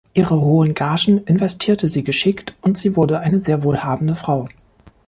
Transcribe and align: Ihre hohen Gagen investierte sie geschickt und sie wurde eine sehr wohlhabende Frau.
Ihre 0.15 0.41
hohen 0.41 0.73
Gagen 0.73 1.19
investierte 1.25 1.87
sie 1.87 2.03
geschickt 2.03 2.55
und 2.63 2.75
sie 2.75 2.95
wurde 2.95 3.19
eine 3.19 3.39
sehr 3.39 3.63
wohlhabende 3.63 4.15
Frau. 4.15 4.47